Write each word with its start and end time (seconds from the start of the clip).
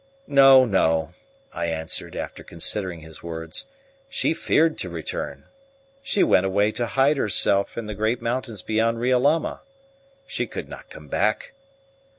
"No, 0.25 0.65
no," 0.65 1.13
I 1.53 1.67
answered, 1.67 2.15
after 2.15 2.43
considering 2.43 3.01
his 3.01 3.21
words. 3.21 3.67
"She 4.09 4.33
feared 4.33 4.79
to 4.79 4.89
return; 4.89 5.43
she 6.01 6.23
went 6.23 6.43
away 6.43 6.71
to 6.71 6.87
hide 6.87 7.17
herself 7.17 7.77
in 7.77 7.85
the 7.85 7.93
great 7.93 8.19
mountains 8.19 8.63
beyond 8.63 8.97
Riolama. 8.99 9.61
She 10.25 10.47
could 10.47 10.67
not 10.67 10.89
come 10.89 11.07
back." 11.07 11.53